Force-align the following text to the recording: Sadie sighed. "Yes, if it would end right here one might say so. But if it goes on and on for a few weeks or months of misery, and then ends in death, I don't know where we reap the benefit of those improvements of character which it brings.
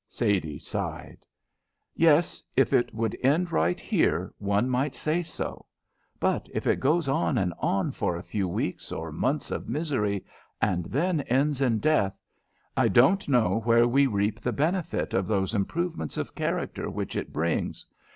Sadie 0.07 0.57
sighed. 0.57 1.27
"Yes, 1.95 2.41
if 2.55 2.73
it 2.73 2.91
would 2.91 3.15
end 3.21 3.51
right 3.51 3.79
here 3.79 4.33
one 4.39 4.67
might 4.67 4.95
say 4.95 5.21
so. 5.21 5.67
But 6.19 6.49
if 6.55 6.65
it 6.65 6.79
goes 6.79 7.07
on 7.07 7.37
and 7.37 7.53
on 7.59 7.91
for 7.91 8.15
a 8.15 8.23
few 8.23 8.47
weeks 8.47 8.91
or 8.91 9.11
months 9.11 9.51
of 9.51 9.69
misery, 9.69 10.25
and 10.59 10.85
then 10.85 11.21
ends 11.29 11.61
in 11.61 11.77
death, 11.77 12.19
I 12.75 12.87
don't 12.87 13.29
know 13.29 13.59
where 13.59 13.87
we 13.87 14.07
reap 14.07 14.39
the 14.39 14.51
benefit 14.51 15.13
of 15.13 15.27
those 15.27 15.53
improvements 15.53 16.17
of 16.17 16.33
character 16.33 16.89
which 16.89 17.15
it 17.15 17.31
brings. 17.31 17.85